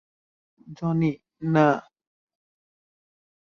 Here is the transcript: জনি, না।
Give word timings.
জনি, 0.77 1.11
না। 1.53 1.67